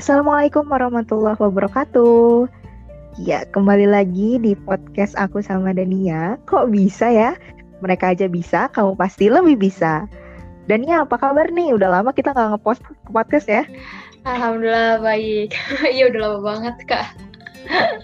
[0.00, 2.48] Assalamualaikum warahmatullahi wabarakatuh.
[3.20, 6.40] Ya, kembali lagi di podcast aku sama Dania.
[6.48, 7.36] Kok bisa ya?
[7.84, 10.08] Mereka aja bisa, kamu pasti lebih bisa.
[10.64, 11.76] Dania, apa kabar nih?
[11.76, 12.80] Udah lama kita nggak ngepost
[13.12, 13.68] podcast ya?
[14.24, 15.52] Alhamdulillah baik.
[15.92, 17.06] Iya udah lama banget kak.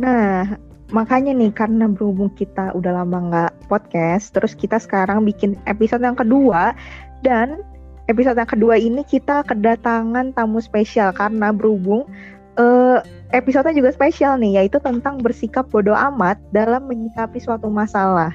[0.00, 0.56] nah,
[0.96, 6.16] makanya nih karena berhubung kita udah lama nggak podcast, terus kita sekarang bikin episode yang
[6.16, 6.72] kedua
[7.20, 7.67] dan
[8.08, 12.08] episode yang kedua ini kita kedatangan tamu spesial karena berhubung
[12.56, 13.04] uh,
[13.36, 18.32] episodenya juga spesial nih yaitu tentang bersikap bodoh amat dalam menyikapi suatu masalah.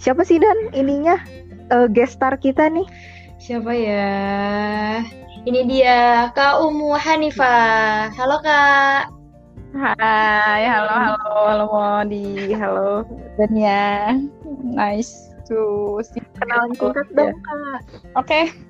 [0.00, 1.20] Siapa sih dan ininya
[1.68, 2.88] uh, guest star kita nih?
[3.38, 4.08] Siapa ya?
[5.44, 5.98] Ini dia
[6.34, 8.10] Kak Umu Hanifah.
[8.16, 9.14] Halo Kak.
[9.76, 13.04] Hai, halo, halo, halo Modi, halo
[13.36, 14.16] Dania.
[14.64, 17.84] Nice to see Kenalan singkat dong Kak.
[18.16, 18.67] Oke, okay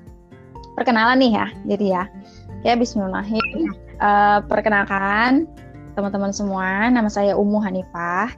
[0.79, 2.05] perkenalan nih ya jadi ya.
[2.63, 3.75] Ya Bismillahirrahmanirrahim.
[3.99, 5.51] Uh, perkenalkan
[5.99, 8.31] teman-teman semua nama saya Umu Hanifah.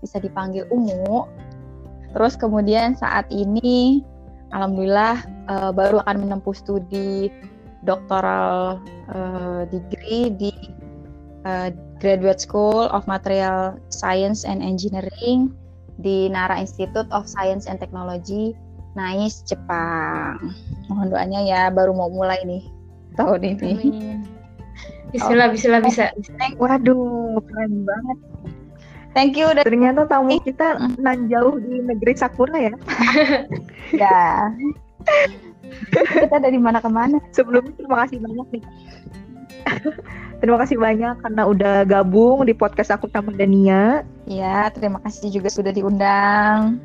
[0.00, 1.28] Bisa dipanggil Umu.
[2.16, 4.00] Terus kemudian saat ini
[4.56, 5.20] Alhamdulillah
[5.52, 7.28] uh, baru akan menempuh studi
[7.84, 8.80] doktoral
[9.12, 10.52] uh, degree di
[11.44, 11.68] uh,
[12.00, 15.52] Graduate School of Material Science and Engineering
[16.00, 18.56] di Nara Institute of Science and Technology
[18.92, 20.52] Nice Jepang.
[20.88, 22.62] Mohon doanya ya, baru mau mulai nih
[23.16, 23.72] tahun ini.
[23.72, 24.18] Amin.
[25.12, 25.52] Bismillah, oh.
[25.52, 26.08] bismillah bisa.
[26.56, 28.18] Waduh, keren banget.
[29.12, 29.52] Thank you.
[29.52, 29.64] Dan...
[29.64, 32.74] Ternyata tamu kita nan jauh di negeri Sakura ya.
[34.02, 34.48] ya.
[35.92, 37.20] kita dari mana ke mana?
[37.36, 38.64] Sebelumnya terima kasih banyak nih.
[40.40, 44.00] terima kasih banyak karena udah gabung di podcast aku sama Dania.
[44.24, 46.80] Ya, terima kasih juga sudah diundang.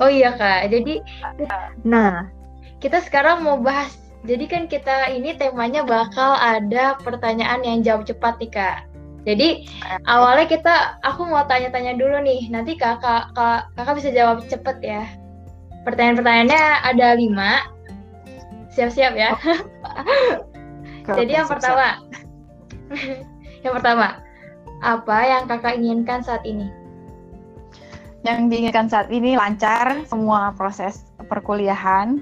[0.00, 1.04] Oh iya kak, jadi
[1.92, 2.28] nah
[2.80, 4.00] kita sekarang mau bahas.
[4.20, 8.78] Jadi kan kita ini temanya bakal ada pertanyaan yang jawab cepat nih kak.
[9.28, 9.68] Jadi
[10.08, 12.48] awalnya kita, aku mau tanya-tanya dulu nih.
[12.48, 15.04] Nanti kakak, kak, kakak bisa jawab cepet ya.
[15.84, 17.52] Pertanyaan-pertanyaannya ada lima.
[18.72, 19.36] Siap-siap ya.
[21.08, 21.16] Oh.
[21.20, 22.00] Jadi yang pertama,
[23.64, 24.06] yang pertama,
[24.80, 26.79] apa yang kakak inginkan saat ini?
[28.20, 32.20] Yang diinginkan saat ini lancar semua proses perkuliahan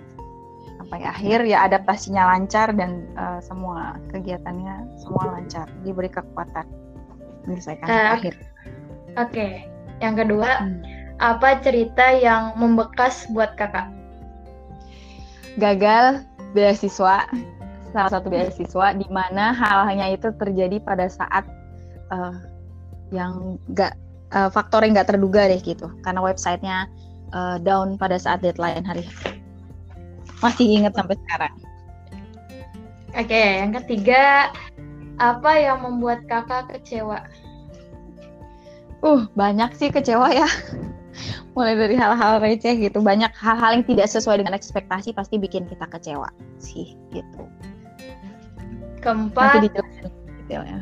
[0.78, 6.64] sampai akhir ya adaptasinya lancar dan uh, semua kegiatannya semua lancar diberi kekuatan
[7.44, 8.34] menyelesaikan uh, akhir.
[9.19, 9.53] Oke, okay.
[9.98, 10.81] yang kedua hmm.
[11.19, 13.91] apa cerita yang membekas buat kakak?
[15.59, 16.22] Gagal
[16.54, 17.26] beasiswa
[17.91, 21.44] salah satu beasiswa di mana hal-halnya itu terjadi pada saat
[22.12, 22.36] uh,
[23.10, 23.97] yang gak
[24.33, 25.89] uh, faktor yang nggak terduga deh gitu.
[26.05, 26.89] Karena websitenya
[27.33, 29.05] uh, down pada saat deadline hari.
[30.44, 31.55] Masih ingat sampai sekarang.
[33.16, 34.53] Oke okay, yang ketiga
[35.19, 37.25] apa yang membuat kakak kecewa?
[39.03, 40.47] Uh banyak sih kecewa ya.
[41.59, 43.03] Mulai dari hal-hal receh gitu.
[43.03, 46.31] Banyak hal-hal yang tidak sesuai dengan ekspektasi pasti bikin kita kecewa
[46.62, 47.43] sih gitu.
[49.03, 50.06] Keempat Nanti dijelasin
[50.47, 50.78] detailnya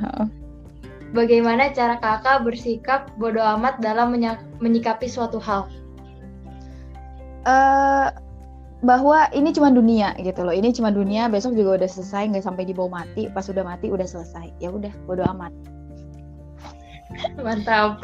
[1.15, 4.15] bagaimana cara kakak bersikap bodoh amat dalam
[4.59, 5.71] menyikapi suatu hal?
[7.47, 8.11] Uh,
[8.83, 10.53] bahwa ini cuma dunia gitu loh.
[10.53, 13.31] Ini cuma dunia, besok juga udah selesai, nggak sampai dibawa mati.
[13.31, 14.50] Pas udah mati udah selesai.
[14.59, 15.55] Ya udah, bodoh amat.
[17.41, 18.03] Mantap.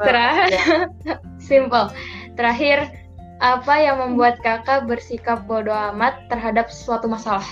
[0.00, 0.88] Terakhir,
[1.50, 1.90] simple.
[2.38, 2.90] Terakhir,
[3.42, 7.46] apa yang membuat kakak bersikap bodoh amat terhadap suatu masalah?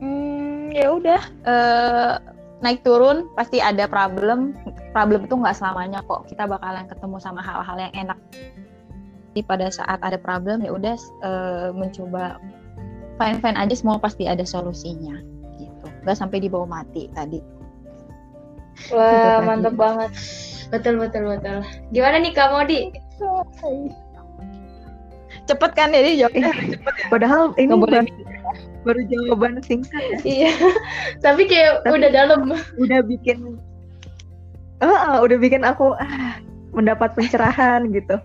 [0.00, 1.22] Hmm, ya udah.
[1.44, 2.16] Uh,
[2.60, 4.56] naik turun pasti ada problem.
[4.92, 6.28] Problem itu nggak selamanya kok.
[6.28, 8.18] Kita bakalan ketemu sama hal-hal yang enak.
[9.30, 12.42] Jadi pada saat ada problem ya udah uh, mencoba
[13.20, 15.22] fine fine aja semua pasti ada solusinya
[15.56, 15.86] gitu.
[16.02, 17.38] Nggak sampai dibawa mati tadi.
[18.90, 19.80] Wah gitu mantap tadi.
[19.80, 20.10] banget.
[20.70, 21.58] Betul betul betul.
[21.94, 22.90] Gimana nih kak Modi?
[25.46, 27.06] Cepet kan jadi jawabnya cepet ya?
[27.10, 28.06] Padahal ini boleh
[28.82, 30.18] baru jawaban singkat ya.
[30.24, 30.52] Iya.
[31.24, 32.40] Tapi kayak Tapi udah dalam.
[32.80, 33.60] Udah bikin
[34.80, 36.40] uh, udah bikin aku ah,
[36.72, 38.16] mendapat pencerahan gitu.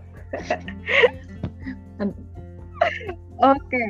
[2.00, 2.12] Oke.
[3.40, 3.88] Okay.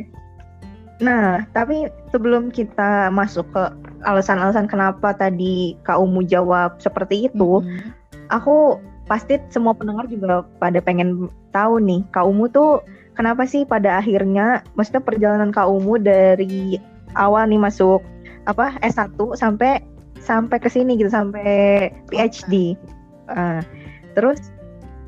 [1.03, 3.63] Nah, tapi sebelum kita masuk ke
[4.07, 7.91] alasan-alasan kenapa tadi Kak Umu jawab seperti itu, mm-hmm.
[8.31, 12.79] aku pasti semua pendengar juga pada pengen tahu nih, Kak Umu tuh
[13.15, 16.77] kenapa sih pada akhirnya maksudnya perjalanan Kak Umu dari
[17.15, 18.03] awal nih masuk
[18.45, 19.81] apa S1 sampai
[20.21, 22.75] sampai ke sini gitu sampai PhD.
[23.25, 23.62] Uh,
[24.13, 24.53] terus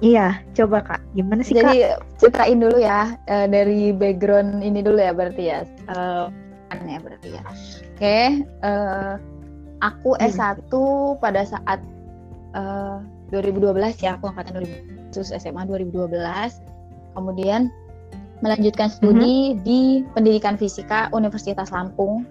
[0.01, 1.73] iya, coba Kak, gimana sih Jadi, Kak?
[1.73, 5.59] Jadi ceritain dulu ya uh, dari background ini dulu ya berarti ya.
[5.89, 6.29] Uh,
[6.85, 7.43] ya berarti ya.
[7.43, 8.25] Oke, okay,
[8.61, 9.17] uh,
[9.81, 10.29] aku hmm.
[10.29, 10.71] S1
[11.17, 11.79] pada saat
[12.53, 13.01] uh,
[13.33, 16.13] 2012 ya, aku angkatan 2000, terus SMA 2012.
[17.17, 17.73] Kemudian
[18.41, 19.59] melanjutkan studi hmm.
[19.65, 19.81] di
[20.13, 22.25] pendidikan fisika Universitas Lampung.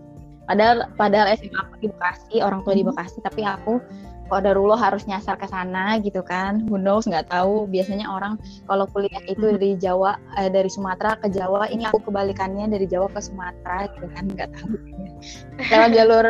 [0.47, 3.83] Padahal padahal SMA aku di Bekasi, orang tua di Bekasi, tapi aku
[4.27, 6.67] Qadarullah harus nyasar ke sana gitu kan.
[6.67, 7.71] Who knows nggak tahu.
[7.71, 12.67] Biasanya orang kalau kuliah itu dari Jawa eh, dari Sumatera ke Jawa, ini aku kebalikannya
[12.67, 14.75] dari Jawa ke Sumatera gitu kan nggak tahu.
[15.71, 16.27] Kalau jalur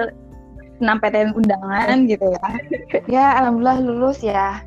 [0.77, 2.47] PTN undangan gitu ya.
[3.09, 4.61] Ya alhamdulillah lulus ya.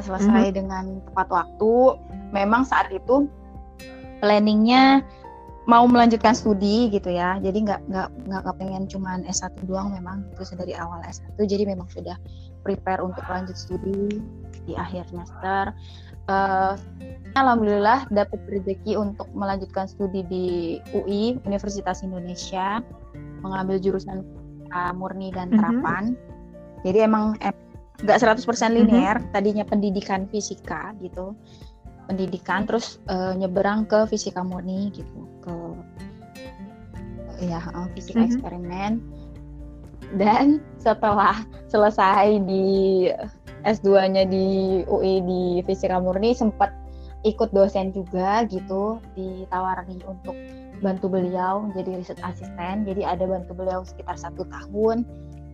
[0.00, 0.56] Selesai mm -hmm.
[0.56, 1.72] dengan tepat waktu.
[2.32, 3.28] Memang saat itu
[4.20, 5.02] planningnya
[5.68, 10.56] mau melanjutkan studi gitu ya jadi nggak nggak nggak kepengen cuman S1 doang memang itu
[10.56, 12.16] dari awal S1 jadi memang sudah
[12.64, 14.16] prepare untuk lanjut studi
[14.64, 15.76] di akhir semester
[16.32, 16.72] uh,
[17.36, 20.46] alhamdulillah dapat rezeki untuk melanjutkan studi di
[20.96, 22.80] UI Universitas Indonesia
[23.44, 24.24] mengambil jurusan
[24.72, 25.60] uh, murni dan mhm.
[25.60, 26.80] terapan mm -hmm.
[26.88, 27.36] jadi emang
[28.08, 29.32] nggak eh, 100% linear mm -hmm.
[29.36, 31.36] tadinya pendidikan fisika gitu
[32.08, 35.54] pendidikan terus uh, nyeberang ke fisika murni gitu ke
[37.44, 38.32] ya uh, fisika mm -hmm.
[38.32, 38.92] eksperimen.
[40.16, 43.06] Dan setelah selesai di
[43.68, 46.72] S2-nya di UI di fisika murni sempat
[47.28, 50.32] ikut dosen juga gitu ditawari untuk
[50.78, 55.04] bantu beliau jadi riset asisten jadi ada bantu beliau sekitar satu tahun.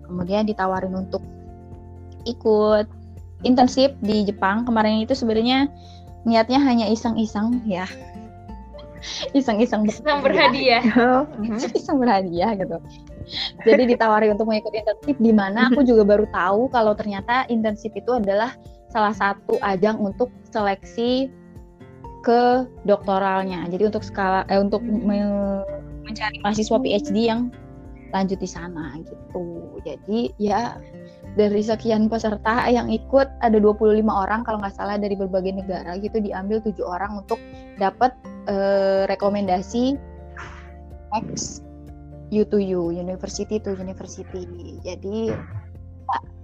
[0.04, 1.24] Kemudian ditawarin untuk
[2.28, 2.86] ikut
[3.44, 4.68] internship di Jepang.
[4.68, 5.68] Kemarin itu sebenarnya
[6.24, 7.88] niatnya hanya iseng-iseng ya.
[9.36, 9.84] Iseng-iseng.
[9.84, 10.80] Iseng berhadiah.
[11.78, 12.80] Iseng berhadiah gitu.
[13.64, 18.12] Jadi ditawari untuk mengikuti internship di mana aku juga baru tahu kalau ternyata internship itu
[18.12, 18.52] adalah
[18.92, 21.32] salah satu ajang untuk seleksi
[22.24, 25.20] ke doktoralnya jadi untuk skala eh, untuk me
[26.04, 27.52] mencari mahasiswa PhD yang
[28.12, 29.44] lanjut di sana gitu.
[29.82, 30.78] Jadi ya
[31.34, 36.22] dari sekian peserta yang ikut ada 25 orang kalau nggak salah dari berbagai negara gitu
[36.22, 37.42] diambil tujuh orang untuk
[37.78, 38.14] dapat
[38.46, 39.98] uh, rekomendasi
[41.14, 41.62] X
[42.30, 44.46] U to U University to University.
[44.82, 45.34] Jadi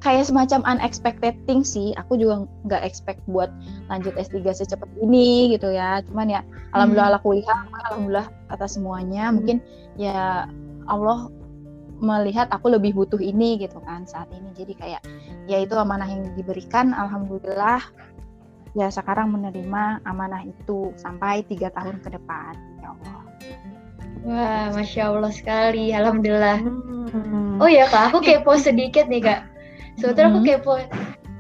[0.01, 1.93] kayak semacam unexpected thing sih.
[1.99, 3.53] Aku juga nggak expect buat
[3.93, 6.03] lanjut S3 secepat ini gitu ya.
[6.07, 6.41] Cuman ya
[6.75, 7.27] alhamdulillah hmm.
[7.27, 9.31] kuliah alhamdulillah atas semuanya.
[9.31, 9.63] Mungkin
[9.99, 10.51] ya
[10.89, 11.31] Allah
[12.01, 14.51] melihat aku lebih butuh ini gitu kan saat ini.
[14.57, 15.03] Jadi kayak
[15.47, 17.81] ya itu amanah yang diberikan alhamdulillah
[18.73, 22.57] ya sekarang menerima amanah itu sampai tiga tahun ke depan.
[22.81, 23.21] Ya Allah.
[24.21, 26.59] Wah masya Allah sekali alhamdulillah.
[27.11, 27.59] Hmm.
[27.59, 29.41] oh ya kak aku kepo sedikit nih kak.
[30.01, 30.49] Sebetulnya aku hmm.
[30.49, 30.73] kepo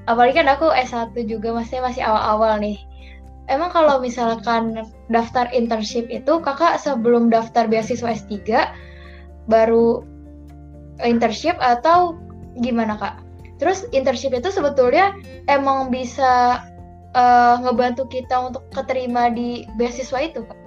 [0.08, 2.78] apalagi kan aku S1 juga masih masih awal-awal nih.
[3.50, 8.38] Emang kalau misalkan daftar internship itu kakak sebelum daftar beasiswa S3
[9.50, 10.06] baru
[11.04, 12.18] internship atau
[12.60, 13.22] gimana kak?
[13.60, 15.12] Terus internship itu sebetulnya
[15.46, 16.64] emang bisa
[17.12, 20.58] uh, ngebantu kita untuk keterima di beasiswa itu kak?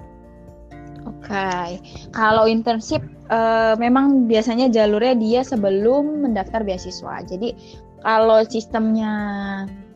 [1.04, 1.70] Oke, okay.
[2.16, 7.20] kalau internship uh, memang biasanya jalurnya dia sebelum mendaftar beasiswa.
[7.28, 7.52] Jadi
[8.00, 9.12] kalau sistemnya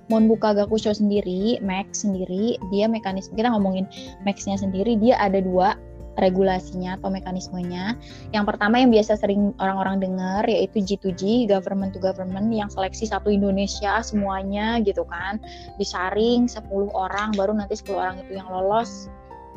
[0.09, 3.85] Monbuka Gakusho sendiri, Max sendiri, dia mekanisme kita ngomongin
[4.25, 5.77] Max-nya sendiri, dia ada dua
[6.19, 7.95] regulasinya atau mekanismenya.
[8.35, 13.31] Yang pertama yang biasa sering orang-orang dengar yaitu G2G, government to government yang seleksi satu
[13.31, 15.39] Indonesia semuanya gitu kan.
[15.79, 19.09] Disaring 10 orang baru nanti 10 orang itu yang lolos.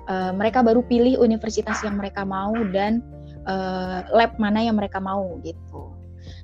[0.09, 3.05] Uh, mereka baru pilih universitas yang mereka mau dan
[3.45, 5.93] uh, lab mana yang mereka mau gitu.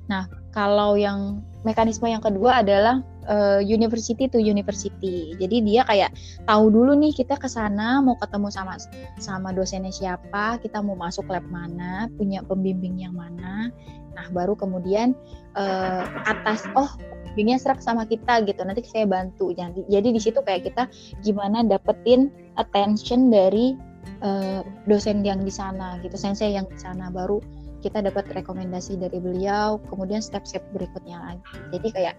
[0.06, 5.36] Nah, kalau yang mekanisme yang kedua adalah uh, university to university.
[5.36, 6.16] Jadi dia kayak
[6.48, 8.74] tahu dulu nih kita ke sana mau ketemu sama
[9.20, 13.70] sama dosennya siapa, kita mau masuk lab mana, punya pembimbing yang mana.
[14.18, 15.14] Nah, baru kemudian
[15.54, 18.64] uh, atas oh pembimbingnya serak sama kita gitu.
[18.66, 19.54] Nanti saya bantu.
[19.54, 20.90] Jadi jadi di situ kayak kita
[21.22, 23.78] gimana dapetin attention dari
[24.24, 27.38] uh, dosen yang di sana gitu, sensei yang di sana baru
[27.78, 31.46] kita dapat rekomendasi dari beliau, kemudian step-step berikutnya lagi.
[31.70, 32.14] Jadi kayak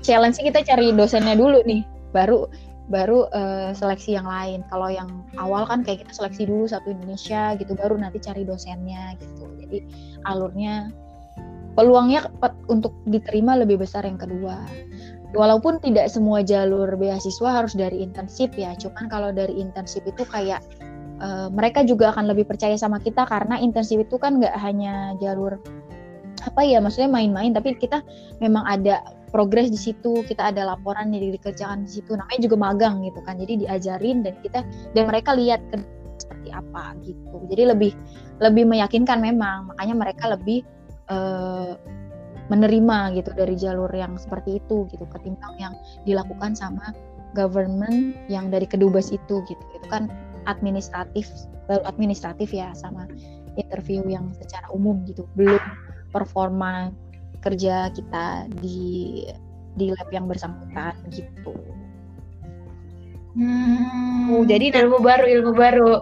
[0.00, 1.84] challenge kita cari dosennya dulu nih.
[2.10, 2.50] Baru
[2.90, 4.66] baru uh, seleksi yang lain.
[4.66, 9.14] Kalau yang awal kan kayak kita seleksi dulu satu Indonesia gitu baru nanti cari dosennya
[9.22, 9.46] gitu.
[9.62, 9.78] Jadi
[10.26, 10.90] alurnya
[11.78, 12.26] peluangnya
[12.66, 14.58] untuk diterima lebih besar yang kedua.
[15.30, 20.58] Walaupun tidak semua jalur beasiswa harus dari internship ya cuman kalau dari internship itu kayak
[21.22, 25.62] uh, mereka juga akan lebih percaya sama kita karena internship itu kan nggak hanya jalur
[26.40, 28.00] apa ya maksudnya main-main tapi kita
[28.40, 33.02] memang ada progres di situ kita ada laporan yang dikerjakan di situ namanya juga magang
[33.06, 33.38] gitu kan.
[33.38, 34.60] Jadi diajarin dan kita
[34.94, 35.80] dan mereka lihat ke
[36.20, 37.36] seperti apa gitu.
[37.48, 37.92] Jadi lebih
[38.42, 39.72] lebih meyakinkan memang.
[39.72, 40.66] Makanya mereka lebih
[41.08, 41.74] uh,
[42.50, 46.90] menerima gitu dari jalur yang seperti itu gitu ketimbang yang dilakukan sama
[47.32, 49.64] government yang dari kedubes itu gitu.
[49.78, 50.10] Itu kan
[50.50, 51.30] administratif
[51.70, 53.06] baru administratif ya sama
[53.54, 55.24] interview yang secara umum gitu.
[55.38, 55.62] Belum
[56.10, 56.90] performa
[57.40, 59.24] kerja kita di
[59.74, 61.56] di lab yang bersangkutan gitu.
[63.38, 65.92] Hmm, oh, jadi ilmu baru ilmu baru.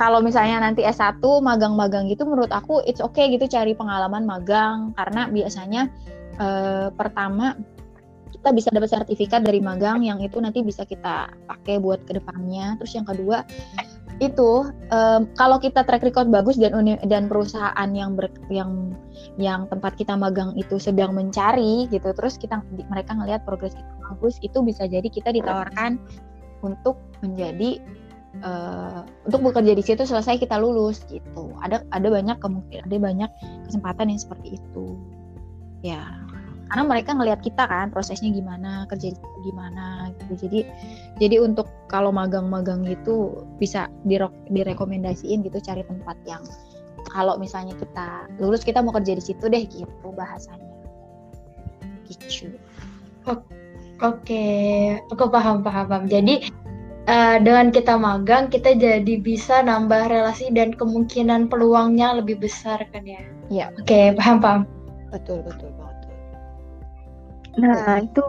[0.00, 5.28] Kalau misalnya nanti S1 magang-magang gitu menurut aku it's okay gitu cari pengalaman magang karena
[5.28, 5.92] biasanya
[6.40, 7.54] eh, pertama
[8.32, 12.74] kita bisa dapat sertifikat dari magang yang itu nanti bisa kita pakai buat ke depannya.
[12.80, 13.46] Terus yang kedua
[14.22, 16.70] itu um, kalau kita track record bagus dan
[17.10, 18.94] dan perusahaan yang ber, yang
[19.34, 24.38] yang tempat kita magang itu sedang mencari gitu terus kita mereka ngelihat progres kita bagus
[24.46, 25.98] itu bisa jadi kita ditawarkan
[26.62, 27.82] untuk menjadi
[28.46, 31.50] uh, untuk bekerja di situ selesai kita lulus gitu.
[31.60, 33.30] Ada ada banyak kemungkinan ada banyak
[33.66, 34.86] kesempatan yang seperti itu.
[35.82, 36.22] Ya
[36.72, 39.12] karena mereka ngelihat kita kan prosesnya gimana kerja
[39.44, 40.48] gimana gitu.
[40.48, 40.60] Jadi
[41.20, 43.92] jadi untuk kalau magang-magang gitu bisa
[44.48, 46.40] direkomendasiin gitu cari tempat yang
[47.12, 50.72] kalau misalnya kita lulus kita mau kerja di situ deh gitu bahasanya
[52.08, 52.56] gitu.
[54.00, 54.46] Oke.
[55.12, 56.08] Aku paham paham paham.
[56.08, 56.48] Jadi
[57.04, 63.04] uh, dengan kita magang kita jadi bisa nambah relasi dan kemungkinan peluangnya lebih besar kan
[63.04, 63.20] ya?
[63.52, 63.76] Iya.
[63.76, 64.62] Oke paham paham.
[65.12, 65.81] Betul betul
[67.60, 68.22] Nah, itu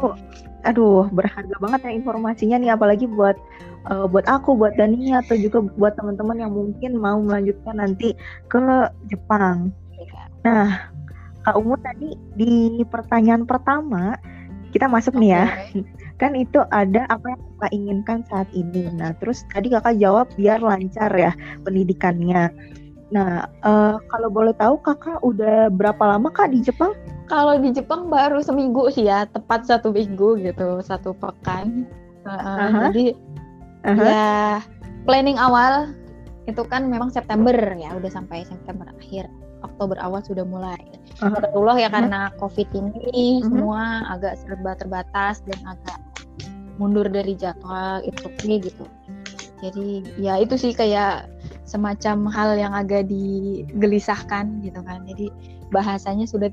[0.63, 3.36] aduh berharga banget ya informasinya nih apalagi buat
[3.92, 8.15] uh, buat aku, buat Dania atau juga buat teman-teman yang mungkin mau melanjutkan nanti
[8.48, 8.60] ke
[9.12, 9.75] Jepang.
[10.44, 10.92] Nah,
[11.44, 14.15] Kak Umur tadi di pertanyaan pertama
[14.72, 15.22] kita masuk okay.
[15.22, 15.46] nih ya.
[16.22, 18.88] Kan itu ada apa yang Kakak inginkan saat ini.
[18.96, 21.36] Nah, terus tadi Kakak jawab biar lancar ya
[21.68, 22.51] pendidikannya.
[23.13, 26.98] Nah, uh, kalau boleh tahu Kakak udah berapa lama Kak di Jepang?
[27.29, 31.86] Kalau di Jepang baru seminggu sih ya, tepat satu minggu gitu, satu pekan.
[32.25, 32.89] Uh, uh-huh.
[32.89, 33.13] Jadi
[33.86, 34.01] uh-huh.
[34.01, 34.34] ya
[35.05, 35.93] planning awal
[36.50, 39.29] itu kan memang September ya, udah sampai September akhir.
[39.63, 40.82] Oktober awal sudah mulai.
[41.22, 41.77] Uh-huh.
[41.77, 42.50] ya karena uh-huh.
[42.50, 43.46] COVID ini uh-huh.
[43.46, 46.01] semua agak serba terbatas dan agak
[46.82, 48.86] mundur dari jadwal itu gitu.
[49.62, 51.29] Jadi ya itu sih kayak
[51.63, 55.03] semacam hal yang agak digelisahkan gitu kan.
[55.08, 55.32] Jadi
[55.72, 56.51] bahasanya sudah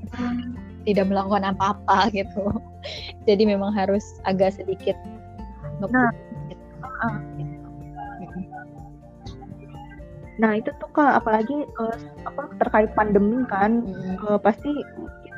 [0.87, 2.51] tidak melakukan apa-apa gitu.
[3.27, 4.95] Jadi memang harus agak sedikit
[5.89, 6.09] nah,
[7.01, 7.17] uh,
[10.37, 14.21] nah itu tuh kak apalagi uh, apa terkait pandemi kan hmm.
[14.25, 14.69] uh, pasti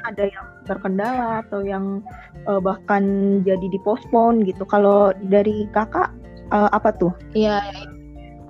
[0.03, 2.03] ada yang terkendala atau yang
[2.43, 4.67] uh, bahkan jadi dipospon gitu.
[4.67, 6.11] Kalau dari kakak
[6.51, 7.15] uh, apa tuh?
[7.31, 7.63] Iya,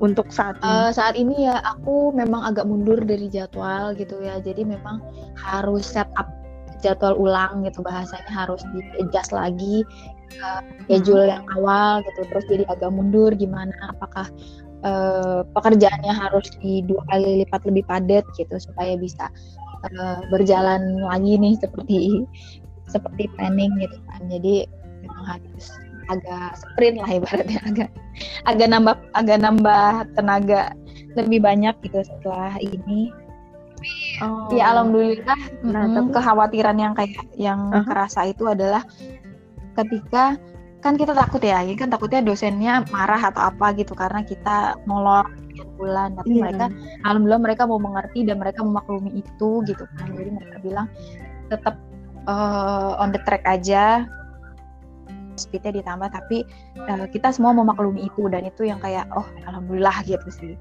[0.04, 0.68] untuk saat ini?
[0.68, 4.44] Uh, saat ini ya aku memang agak mundur dari jadwal gitu ya.
[4.44, 5.00] Jadi memang
[5.40, 6.28] harus set up
[6.84, 9.88] jadwal ulang gitu bahasanya harus di adjust lagi
[10.44, 12.28] uh, schedule yang awal gitu.
[12.28, 13.72] Terus jadi agak mundur gimana?
[13.96, 14.28] Apakah
[14.84, 19.32] uh, pekerjaannya harus di dua kali lipat lebih padat gitu supaya bisa
[19.96, 22.28] uh, berjalan lagi nih seperti
[22.92, 24.22] seperti planning gitu kan.
[24.28, 24.68] Jadi
[25.00, 25.72] memang harus
[26.10, 27.90] agak sprint lah ibaratnya agak
[28.48, 30.62] agak nambah agak nambah tenaga
[31.14, 33.14] lebih banyak gitu setelah ini
[34.22, 34.50] oh.
[34.54, 36.10] ya alhamdulillah nah, hmm, tapi...
[36.16, 37.86] kekhawatiran yang kayak yang uh -huh.
[37.86, 38.82] kerasa itu adalah
[39.78, 40.38] ketika
[40.84, 45.24] kan kita takut ya, ini kan takutnya dosennya marah atau apa gitu karena kita molor
[45.80, 46.44] bulan tapi yeah.
[46.44, 46.66] mereka
[47.08, 50.88] alhamdulillah mereka mau mengerti dan mereka memaklumi itu gitu kan jadi mereka bilang
[51.48, 51.80] tetap
[52.28, 54.04] uh, on the track aja
[55.44, 56.48] speednya ditambah tapi
[56.88, 60.54] uh, kita semua memaklumi itu dan itu yang kayak oh alhamdulillah gitu sih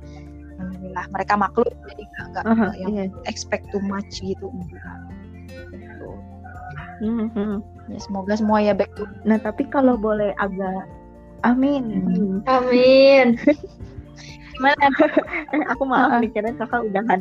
[0.59, 3.09] alhamdulillah mereka maklum jadi nggak nggak uh -huh, yang yeah.
[3.31, 4.99] expect too much gitu enggak
[5.75, 6.11] gitu.
[7.03, 7.55] Mm -hmm.
[7.91, 10.87] ya semoga semua ya back to nah tapi kalau boleh agak
[11.43, 12.39] amin hmm.
[12.47, 13.35] amin
[14.63, 14.87] mana
[15.51, 17.21] eh, aku maaf uh mikirnya kakak udahan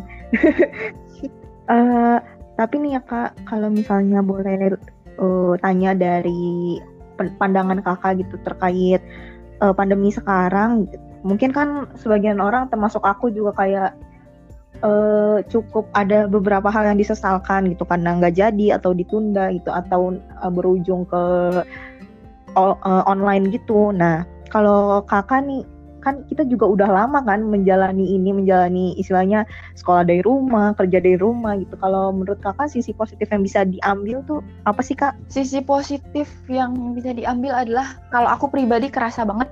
[1.65, 2.17] uh,
[2.59, 4.77] tapi nih ya kak kalau misalnya boleh
[5.17, 6.77] uh, tanya dari
[7.17, 9.01] pandangan kakak gitu terkait
[9.63, 10.89] uh, pandemi sekarang.
[11.21, 13.91] Mungkin kan sebagian orang termasuk aku juga kayak
[14.81, 20.17] uh, cukup ada beberapa hal yang disesalkan gitu karena nggak jadi atau ditunda gitu atau
[20.41, 21.23] uh, berujung ke
[22.57, 23.93] uh, online gitu.
[23.93, 25.63] Nah kalau kakak nih
[26.01, 29.45] kan kita juga udah lama kan menjalani ini menjalani istilahnya
[29.77, 31.77] sekolah dari rumah kerja dari rumah gitu.
[31.77, 35.13] Kalau menurut kakak sisi positif yang bisa diambil tuh apa sih kak?
[35.29, 39.47] Sisi positif yang bisa diambil adalah kalau aku pribadi kerasa banget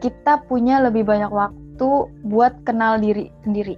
[0.00, 1.88] kita punya lebih banyak waktu
[2.24, 3.76] buat kenal diri sendiri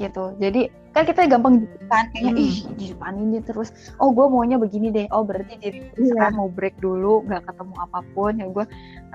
[0.00, 0.34] gitu.
[0.40, 2.44] Jadi kan kita gampang kan kayaknya Hmm.
[2.44, 3.72] ih di depan ini terus.
[3.96, 5.08] Oh gue maunya begini deh.
[5.08, 6.12] Oh berarti diri Iya.
[6.12, 8.32] sekarang mau break dulu nggak ketemu apa pun.
[8.36, 8.64] Ya gue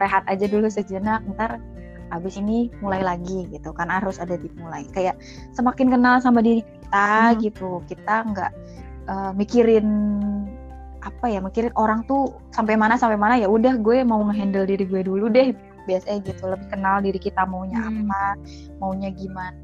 [0.01, 1.21] rehat aja dulu sejenak.
[1.37, 1.61] Ntar
[2.09, 5.19] abis ini mulai lagi gitu kan harus ada dimulai kayak
[5.51, 7.39] semakin kenal sama diri kita Hmm.
[7.43, 8.51] gitu kita nggak
[9.07, 9.87] eh, mikirin
[11.03, 14.83] apa ya mikirin orang tuh sampai mana sampai mana ya udah gue mau ngehandle diri
[14.83, 15.51] gue dulu deh
[15.87, 18.07] biasanya gitu lebih kenal diri kita maunya Hmm.
[18.11, 18.35] apa
[18.79, 19.55] maunya gimana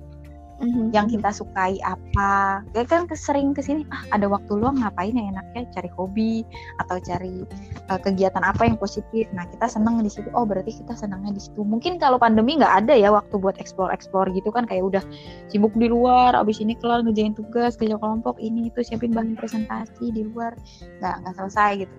[0.61, 0.93] Mhm.
[0.93, 2.61] yang kita sukai apa.
[2.77, 6.45] Ya kan sering ke sini ah ada waktu luang ngapain ya enaknya cari hobi
[6.79, 7.43] atau cari
[7.89, 9.25] uh, kegiatan apa yang positif?
[9.33, 10.29] Nah kita seneng di situ.
[10.37, 11.65] Oh berarti kita senangnya di situ.
[11.65, 15.03] Mungkin kalau pandemi nggak ada ya waktu buat explore explore gitu kan kayak udah
[15.49, 20.13] sibuk di luar abis ini kelar ngerjain tugas kerja kelompok ini itu siapin bahan presentasi
[20.13, 20.53] di luar.
[21.01, 21.95] Nggak nggak selesai gitu.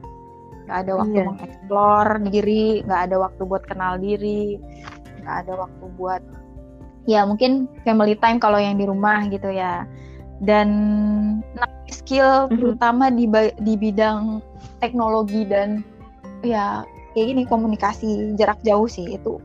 [0.65, 1.27] Nggak ada waktu Iya.
[1.29, 4.57] mengeksplor diri nggak ada waktu buat kenal diri
[5.25, 6.23] nggak ada waktu buat
[7.05, 9.85] ya mungkin family time kalau yang di rumah gitu ya.
[10.43, 10.69] Dan
[11.89, 12.59] skill Mhm.
[12.59, 13.29] terutama di
[13.63, 14.43] di bidang
[14.83, 15.81] teknologi dan
[16.45, 16.85] ya
[17.15, 19.41] kayak gini komunikasi jarak jauh sih itu.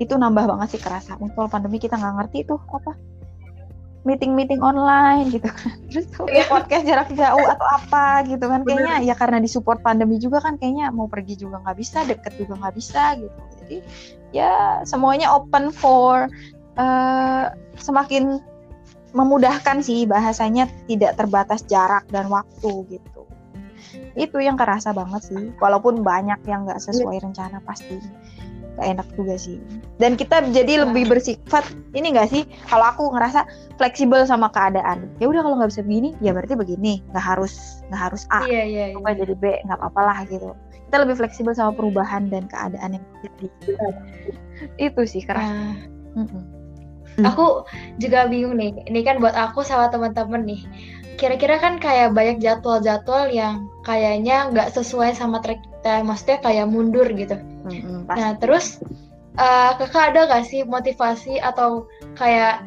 [0.00, 1.18] Itu nambah banget sih kerasa.
[1.18, 2.96] Kalau pandemi kita nggak ngerti tuh apa
[4.08, 5.76] meeting meeting online gitu kan.
[5.92, 8.64] Terus tuh podcast jarak jauh atau apa gitu kan.
[8.64, 12.56] Kayaknya ya karena disupport pandemi juga kan kayaknya mau pergi juga nggak bisa deket juga
[12.64, 13.40] nggak bisa gitu.
[13.60, 13.78] Jadi
[14.32, 16.30] ya semuanya open for
[16.78, 17.44] eh,
[17.80, 18.38] semakin
[19.10, 23.22] memudahkan sih bahasanya tidak terbatas jarak dan waktu gitu.
[24.14, 27.98] Itu yang kerasa banget sih walaupun banyak yang nggak sesuai rencana pasti.
[28.78, 29.58] Gak enak juga sih.
[29.98, 33.42] Dan kita jadi lebih bersifat ini nggak sih kalau aku ngerasa
[33.76, 35.10] fleksibel sama keadaan.
[35.18, 37.02] Ya udah kalau nggak bisa begini ya berarti begini.
[37.10, 38.46] Nggak harus nggak harus A.
[38.46, 38.84] Iya iya.
[38.94, 39.14] iya.
[39.18, 40.54] jadi B nggak apa-apa lah gitu.
[40.86, 43.46] Kita lebih fleksibel sama perubahan dan keadaan yang terjadi
[44.78, 45.50] itu sih kerasa.
[45.50, 45.74] Nah,
[47.20, 47.28] Mm-mm.
[47.28, 47.46] aku
[48.00, 48.72] juga bingung nih.
[48.88, 50.60] Ini kan buat aku sama teman-teman nih.
[51.20, 57.04] Kira-kira kan kayak banyak jadwal-jadwal yang kayaknya nggak sesuai sama track kita, maksudnya kayak mundur
[57.12, 57.36] gitu.
[57.68, 58.16] Mm-mm, pasti.
[58.16, 58.66] Nah, terus
[59.36, 61.84] eh, kakak ada gak sih motivasi atau
[62.16, 62.64] kayak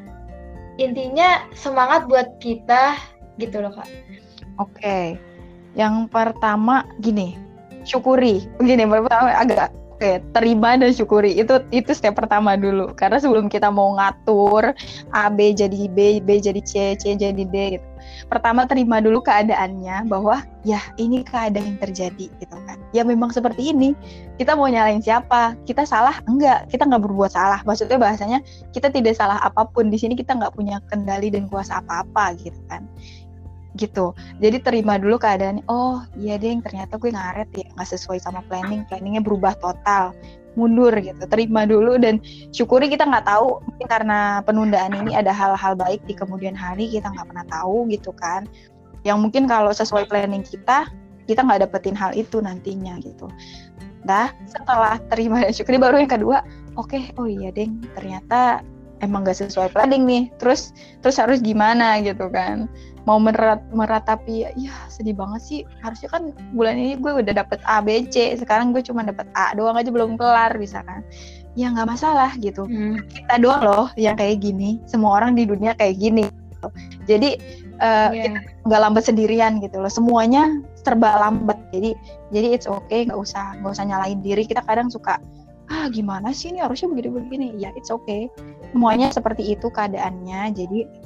[0.78, 2.98] intinya semangat buat kita
[3.42, 3.90] gitu loh kak?
[4.62, 5.18] Oke,
[5.74, 7.38] yang pertama gini,
[7.86, 8.46] syukuri.
[8.62, 12.92] Gini, pertama agak oke terima dan syukuri itu itu step pertama dulu.
[12.98, 14.74] Karena sebelum kita mau ngatur
[15.14, 17.88] A B jadi B, B jadi C, C jadi D gitu.
[18.28, 22.82] Pertama terima dulu keadaannya bahwa ya ini keadaan yang terjadi gitu kan.
[22.92, 23.96] Ya memang seperti ini.
[24.36, 25.54] Kita mau nyalain siapa?
[25.64, 26.20] Kita salah?
[26.26, 27.62] Enggak, kita nggak berbuat salah.
[27.64, 28.42] Maksudnya bahasanya
[28.74, 32.58] kita tidak salah apa pun di sini kita nggak punya kendali dan kuasa apa-apa gitu
[32.68, 32.84] kan
[33.74, 34.14] gitu.
[34.38, 38.86] Jadi terima dulu keadaannya oh iya deh ternyata gue ngaret ya nggak sesuai sama planning
[38.86, 40.14] planningnya berubah total
[40.54, 41.26] mundur gitu.
[41.26, 42.22] Terima dulu dan
[42.54, 47.10] syukuri kita nggak tahu mungkin karena penundaan ini ada hal-hal baik di kemudian hari kita
[47.10, 48.46] nggak pernah tahu gitu kan.
[49.04, 50.88] Yang mungkin kalau sesuai planning kita
[51.26, 53.26] kita nggak dapetin hal itu nantinya gitu.
[54.06, 56.46] Dah setelah terima dan syukuri baru yang kedua
[56.78, 58.62] oke oh iya deng ternyata
[59.02, 60.24] emang gak sesuai planning nih.
[60.38, 62.70] Terus terus harus gimana gitu kan
[63.04, 65.60] mau merat, meratapi ya sedih banget sih.
[65.84, 68.32] Harusnya kan bulan ini gue udah dapet A B C.
[68.40, 71.04] Sekarang gue cuma dapet A doang aja belum kelar bisa kan.
[71.54, 72.66] Ya nggak masalah gitu.
[72.66, 72.98] Hmm.
[73.12, 74.80] kita doang loh yang kayak gini.
[74.88, 76.68] Semua orang di dunia kayak gini gitu.
[77.04, 77.30] jadi
[77.84, 78.24] eh, Iya.
[78.24, 78.40] kita
[78.72, 79.92] nggak lambat sendirian gitu loh.
[79.92, 81.60] Semuanya serba lambat.
[81.76, 81.92] Jadi
[82.32, 83.04] jadi it's okay.
[83.04, 84.48] Nggak usah nggak usah nyalain diri.
[84.48, 85.20] Kita kadang suka
[85.72, 88.32] ah gimana sih ini harusnya begini begini ya it's okay.
[88.72, 90.56] Semuanya seperti itu keadaannya.
[90.56, 91.03] Jadi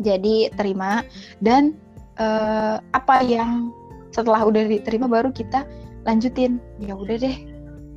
[0.00, 1.04] jadi terima.
[1.40, 1.76] Dan
[2.20, 3.72] eh, apa yang
[4.12, 5.64] setelah udah diterima baru kita
[6.08, 6.62] lanjutin.
[6.80, 7.36] Ya udah deh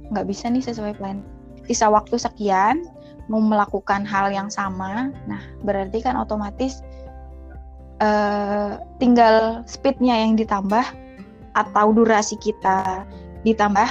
[0.09, 1.21] nggak bisa nih sesuai plan.
[1.69, 2.81] Sisa waktu sekian
[3.29, 6.81] mau melakukan hal yang sama nah berarti kan otomatis
[8.01, 10.83] eh, tinggal speednya yang ditambah
[11.53, 13.05] atau durasi kita
[13.45, 13.87] ditambah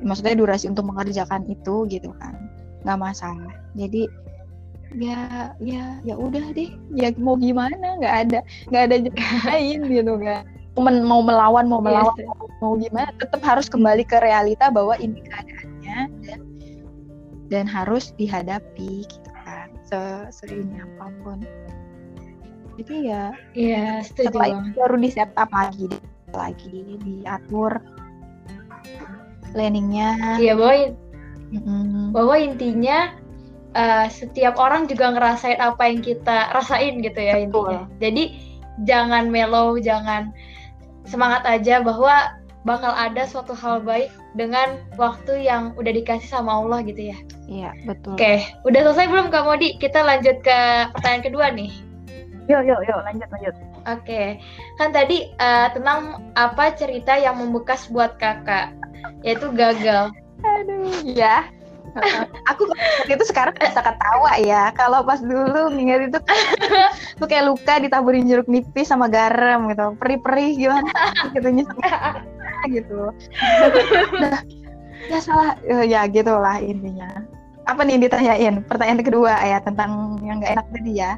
[0.00, 2.48] maksudnya durasi untuk mengerjakan itu gitu kan
[2.86, 3.54] nggak masalah.
[3.74, 4.08] Jadi
[4.96, 6.72] ya ya ya udah deh.
[6.94, 7.98] Ya mau gimana?
[8.00, 8.38] Nggak ada
[8.72, 10.42] nggak ada jalan lain gitu kan
[10.78, 12.24] Men- mau melawan mau Iya melawan sih.
[12.24, 13.10] mau, mau gimana?
[13.18, 16.40] Tetap harus kembali ke realita bahwa ini keadaannya dan
[17.50, 19.68] dan harus dihadapi gitu kan.
[19.84, 19.98] Se
[20.46, 21.42] apa pun.
[22.78, 26.70] Jadi ya Iya, setuju setelah itu baru di setup lagi di- lagi
[27.02, 27.72] diatur
[29.50, 30.38] planningnya.
[30.38, 30.98] Iya, bahwa in-
[31.48, 32.12] Mm-mm.
[32.12, 33.16] bahwa intinya
[33.74, 37.48] eh, setiap orang juga ngerasain apa yang kita rasain gitu ya Betul.
[37.48, 37.80] intinya.
[38.00, 38.24] Jadi
[38.86, 40.30] jangan mellow, jangan
[41.08, 42.36] semangat aja bahwa
[42.68, 47.18] bakal ada suatu hal baik dengan waktu yang udah dikasih sama Allah gitu ya.
[47.48, 48.12] Iya, betul.
[48.14, 49.80] Oke, udah selesai belum Kak Modi?
[49.80, 50.58] Kita lanjut ke
[50.92, 51.72] pertanyaan kedua nih.
[52.48, 53.54] Yuk, yuk, yuk, lanjut, lanjut.
[53.88, 54.40] Oke,
[54.76, 58.72] kan tadi uh, tentang apa cerita yang membekas buat kakak,
[59.24, 60.12] yaitu gagal.
[60.44, 61.48] Aduh, ya.
[62.48, 62.62] Aku
[63.08, 64.70] itu sekarang bisa ketawa ya.
[64.74, 66.18] Kalau pas dulu nginget itu
[67.18, 69.96] tuh kayak luka ditaburin jeruk nipis sama garam gitu.
[69.98, 70.92] Perih-perih gimana
[71.34, 71.48] gitu
[72.74, 73.00] gitu.
[74.18, 74.40] Nah,
[75.08, 75.52] ya salah
[75.84, 77.24] ya gitulah intinya.
[77.68, 78.64] Apa nih ditanyain?
[78.64, 81.12] Pertanyaan kedua ya tentang yang gak enak tadi ya.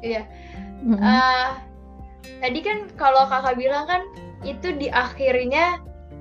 [0.00, 0.22] Iya.
[0.80, 1.04] Mm -hmm.
[1.04, 1.48] uh,
[2.40, 4.02] tadi kan kalau kakak bilang kan
[4.40, 5.76] itu di akhirnya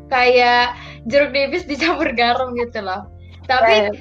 [0.09, 0.75] kayak
[1.07, 3.07] jeruk nipis dicampur garam gitu loh.
[3.45, 3.93] Tapi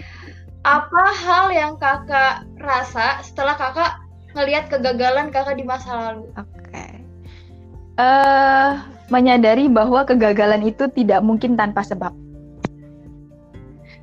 [0.67, 3.97] apa hal yang kakak rasa setelah kakak
[4.35, 6.29] ngelihat kegagalan kakak di masa lalu?
[6.37, 6.69] Oke.
[6.69, 6.93] Okay.
[7.99, 8.71] Uh, eh,
[9.09, 12.13] menyadari bahwa kegagalan itu tidak mungkin tanpa sebab.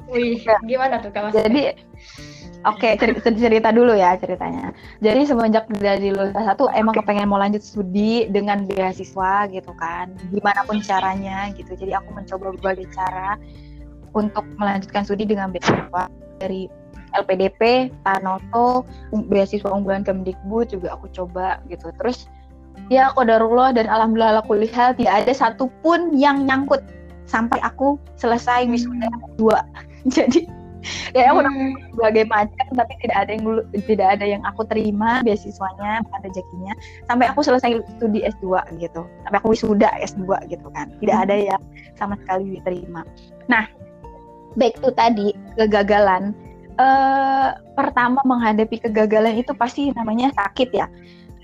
[0.10, 1.34] Wih, gimana tuh kak?
[1.34, 1.74] Jadi
[2.66, 4.74] Oke, okay, cerita, dulu ya ceritanya.
[4.98, 10.66] Jadi semenjak dari lulus satu emang kepengen mau lanjut studi dengan beasiswa gitu kan, gimana
[10.66, 11.78] pun caranya gitu.
[11.78, 13.38] Jadi aku mencoba berbagai cara
[14.18, 16.10] untuk melanjutkan studi dengan beasiswa
[16.42, 16.66] dari
[17.14, 18.82] LPDP, Tanoto,
[19.14, 21.94] beasiswa unggulan Kemdikbud juga aku coba gitu.
[22.02, 22.26] Terus
[22.90, 26.82] ya kodarullah dan alhamdulillah kuliah tidak ada satupun yang nyangkut
[27.30, 29.06] sampai aku selesai wisuda
[29.38, 29.62] dua.
[30.16, 30.65] Jadi
[31.18, 31.96] ya aku hmm.
[31.96, 33.46] berbagai macam tapi tidak ada yang
[33.86, 36.74] tidak ada yang aku terima beasiswanya bukan rezekinya
[37.10, 39.02] sampai aku selesai studi S2 gitu.
[39.26, 40.92] Sampai aku wisuda S2 gitu kan.
[41.02, 41.62] Tidak ada yang
[41.98, 43.02] sama sekali diterima.
[43.48, 43.66] Nah
[44.56, 45.28] baik itu tadi
[45.60, 46.36] kegagalan.
[46.76, 50.92] Uh, pertama menghadapi kegagalan itu pasti namanya sakit ya.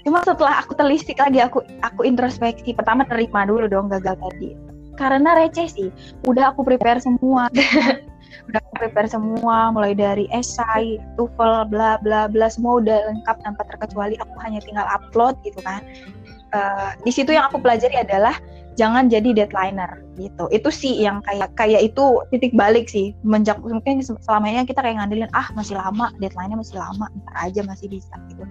[0.04, 4.58] Cuma setelah aku telisik lagi aku aku introspeksi pertama terima dulu dong gagal tadi.
[5.00, 5.90] Karena receh sih.
[6.28, 7.48] Udah aku prepare semua
[8.50, 14.16] udah prepare semua mulai dari esai, TOEFL, bla bla bla semua udah lengkap tanpa terkecuali
[14.20, 15.84] aku hanya tinggal upload gitu kan.
[16.52, 18.36] Uh, di situ yang aku pelajari adalah
[18.76, 20.48] jangan jadi deadlineer gitu.
[20.52, 23.16] Itu sih yang kayak kayak itu titik balik sih.
[23.24, 27.62] Menjak mungkin selama ini kita kayak ngandelin ah masih lama, deadline-nya masih lama, ntar aja
[27.64, 28.44] masih bisa gitu.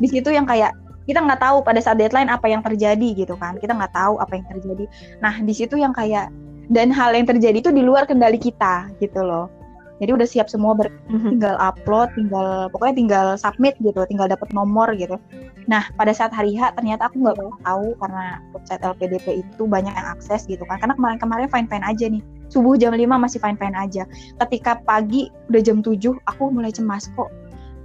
[0.00, 3.54] Di situ yang kayak kita nggak tahu pada saat deadline apa yang terjadi gitu kan
[3.62, 4.84] kita nggak tahu apa yang terjadi
[5.22, 6.34] nah di situ yang kayak
[6.70, 9.50] dan hal yang terjadi itu di luar kendali kita gitu loh.
[9.96, 11.36] Jadi udah siap semua ber mhm.
[11.36, 15.16] tinggal upload tinggal pokoknya tinggal submit gitu tinggal dapat nomor gitu.
[15.64, 20.08] Nah pada saat hari H ternyata aku nggak tahu karena website LPDP itu banyak yang
[20.12, 20.76] akses gitu kan.
[20.84, 22.20] Karena kemarin-kemarin fine fine aja nih.
[22.52, 24.04] Subuh jam 5 masih fine fine aja.
[24.44, 25.96] Ketika pagi udah jam 7
[26.28, 27.32] aku mulai cemas kok.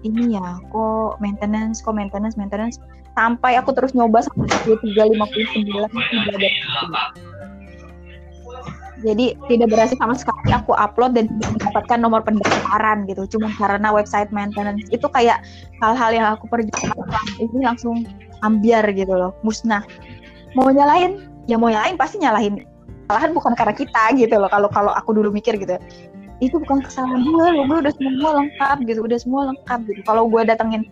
[0.03, 2.75] Ini ya kok maintenance kok maintenance maintenance.
[3.15, 7.30] Sampai aku terus nyoba sampai 23 59 tidak ada
[9.01, 13.25] jadi tidak berhasil sama sekali aku upload dan mendapatkan nomor pendaftaran gitu.
[13.37, 14.85] Cuma karena website maintenance.
[14.93, 15.41] Itu kayak
[15.81, 17.25] hal-hal yang aku perjuangkan.
[17.41, 18.05] Ini langsung
[18.45, 19.33] ambiar gitu loh.
[19.41, 19.83] Musnah.
[20.53, 22.61] Mau nyalain ya mau nyalain pasti nyalahin.
[23.09, 24.49] Kesalahan bukan karena kita gitu loh.
[24.49, 25.75] Kalau kalau aku dulu mikir gitu.
[26.41, 28.99] Itu bukan kesalahan gue gue udah semua lengkap gitu.
[29.05, 30.01] Udah semua lengkap gitu.
[30.05, 30.85] Kalau gue datengin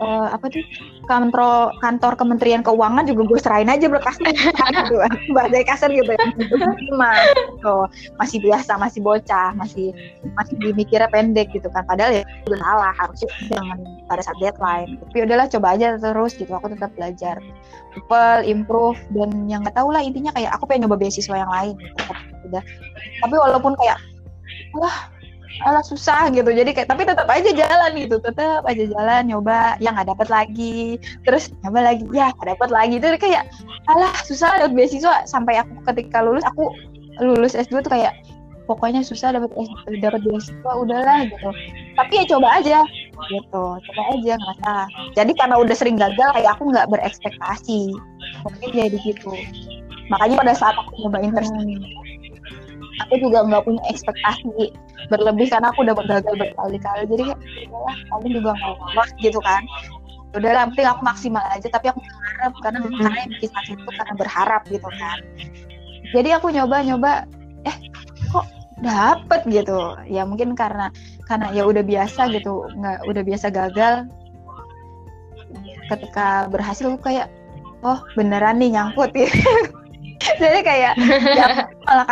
[0.00, 0.64] uh, apa tuh?
[1.06, 4.96] Kantor kantor Kementerian Keuangan juga gue serahin aja berkasnya gitu
[5.32, 7.74] bahasa kasar gitu ya gitu.
[8.20, 9.94] masih biasa masih bocah masih
[10.36, 11.84] masih dimikirnya pendek gitu kan.
[11.86, 15.00] Padahal ya udah salah harusnya jangan pada saat deadline.
[15.08, 16.50] Tapi udahlah coba aja terus gitu.
[16.52, 17.40] Aku tetap belajar.
[17.92, 21.74] People improve dan yang nggak tahu lah intinya kayak aku pengen nyoba beasiswa yang lain
[21.78, 22.14] gitu.
[22.48, 22.62] udah
[23.20, 23.98] tapi walaupun kayak
[24.76, 25.10] wah
[25.64, 26.48] alah susah gitu.
[26.48, 28.16] Jadi kayak tapi tetap aja jalan gitu.
[28.22, 29.76] Tetap aja jalan nyoba.
[29.82, 30.98] Yang nggak dapat lagi.
[31.26, 32.04] Terus nyoba lagi.
[32.14, 32.94] Ya nggak dapat lagi.
[33.00, 33.44] Itu kayak
[33.90, 35.26] alah susah dapat beasiswa.
[35.26, 36.70] Sampai aku ketika lulus aku
[37.18, 38.14] lulus S2 tuh kayak
[38.68, 39.50] pokoknya susah dapat
[39.98, 41.50] dapat beasiswa udahlah gitu.
[41.96, 42.78] Tapi ya coba aja
[43.32, 43.64] gitu.
[43.80, 47.96] Coba aja nggak salah jadi karena udah sering gagal kayak aku nggak berekspektasi.
[48.46, 49.32] Mungkin jadi gitu.
[50.08, 51.76] Makanya pada saat aku nyoba interview
[53.06, 54.74] aku juga nggak punya ekspektasi
[55.08, 57.02] berlebih karena aku udah gagal berkali-kali.
[57.06, 57.38] Jadi kayak
[57.70, 59.62] udahlah kamu juga nggak lolos gitu kan.
[60.36, 62.98] Udah lah penting aku maksimal aja tapi aku berharap karena hmm.
[63.00, 65.18] karena yang bikin sakit itu karena berharap gitu kan.
[66.12, 67.12] Jadi aku nyoba-nyoba
[67.64, 67.76] eh
[68.28, 68.46] kok
[68.82, 69.80] dapet gitu.
[70.10, 70.92] Ya mungkin karena
[71.24, 73.94] karena ya udah biasa gitu nggak udah biasa gagal.
[75.88, 77.32] Ketika berhasil aku kayak
[77.80, 79.14] oh beneran nih nyangkut.
[79.16, 79.32] gitu
[80.36, 81.48] jadi kayak ya,
[81.88, 82.06] malah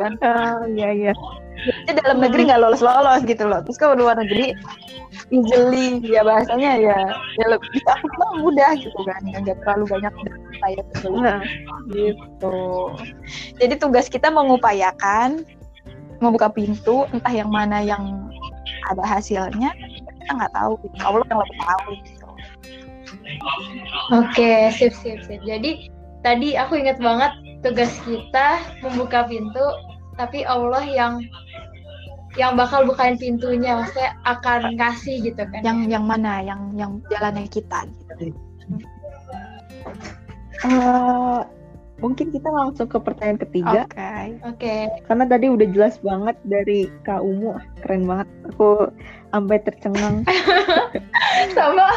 [0.00, 1.14] kan oh, iya iya
[1.60, 4.56] Jadi dalam negeri nggak lolos lolos gitu loh terus kalau luar negeri
[5.28, 6.98] easily ya bahasanya ya
[7.36, 10.14] ya lebih aku bilang mudah gitu kan nggak terlalu banyak
[10.56, 10.80] saya
[11.12, 11.40] nah.
[11.92, 12.96] gitu
[13.60, 15.44] jadi tugas kita mengupayakan
[16.24, 18.32] membuka pintu entah yang mana yang
[18.88, 19.76] ada hasilnya
[20.30, 22.26] kita nggak tahu Allah yang lebih tahu gitu.
[24.14, 25.40] Oke, sip sip sip.
[25.42, 25.90] Jadi
[26.22, 29.66] tadi aku ingat banget tugas kita membuka pintu,
[30.16, 31.20] tapi Allah yang
[32.38, 35.60] yang bakal bukain pintunya, maksudnya akan kasih gitu kan?
[35.66, 36.38] Yang yang mana?
[36.40, 38.30] Yang yang jalannya kita gitu.
[40.60, 41.42] Uh,
[42.00, 43.84] mungkin kita langsung ke pertanyaan ketiga.
[43.84, 43.94] Oke.
[43.94, 44.26] Okay.
[44.44, 44.56] Oke.
[44.56, 44.80] Okay.
[45.06, 48.28] Karena tadi udah jelas banget dari Kak Umu, keren banget.
[48.52, 48.88] Aku
[49.30, 50.16] sampai tercengang.
[51.56, 51.88] Sama.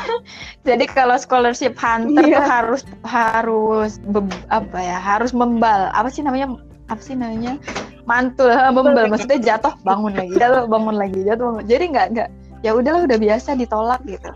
[0.68, 2.38] Jadi kalau scholarship hunter iya.
[2.38, 4.22] tuh harus harus be,
[4.54, 5.00] apa ya?
[5.00, 5.90] Harus membal.
[5.96, 6.60] Apa sih namanya?
[6.92, 7.58] Apa sih namanya?
[8.04, 9.08] Mantul, membal.
[9.10, 11.64] Maksudnya jatuh bangun lagi, jatuh bangun lagi, jatuh bangun.
[11.66, 12.30] Jadi nggak nggak
[12.64, 14.32] ya udahlah udah biasa ditolak gitu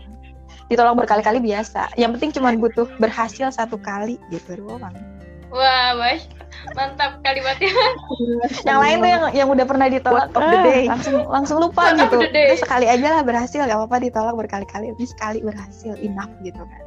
[0.68, 4.92] ditolak berkali-kali biasa yang penting cuma butuh berhasil satu kali gitu doang
[5.52, 6.28] Wah, Mas.
[6.76, 7.70] Mantap kalimatnya.
[8.68, 10.84] yang lain tuh yang yang udah pernah ditolak the day.
[10.90, 12.18] langsung langsung lupa What gitu.
[12.28, 14.92] Terus sekali aja lah berhasil, gak apa-apa ditolak berkali-kali.
[14.92, 16.82] Ini sekali berhasil enough gitu kan.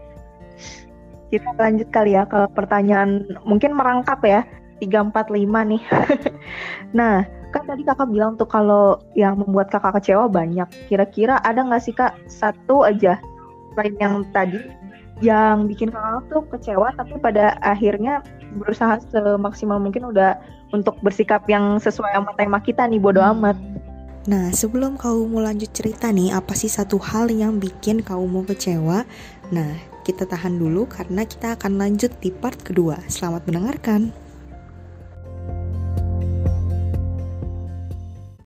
[1.31, 4.43] Kita lanjut kali ya ke pertanyaan mungkin merangkap ya.
[4.81, 5.81] 3 4 5 nih.
[6.97, 7.21] nah,
[7.53, 10.65] kan tadi kakak bilang tuh kalau yang membuat kakak kecewa banyak.
[10.89, 13.21] Kira-kira ada nggak sih kak satu aja
[13.71, 14.59] selain yang tadi
[15.21, 18.25] yang bikin kakak tuh kecewa tapi pada akhirnya
[18.57, 20.35] berusaha semaksimal mungkin udah
[20.75, 23.31] untuk bersikap yang sesuai sama tema kita nih bodo hmm.
[23.37, 23.57] amat.
[24.21, 28.45] Nah, sebelum kau mau lanjut cerita nih, apa sih satu hal yang bikin kau mau
[28.45, 29.01] kecewa?
[29.49, 29.71] Nah,
[30.05, 33.01] kita tahan dulu karena kita akan lanjut di part kedua.
[33.09, 34.13] Selamat mendengarkan.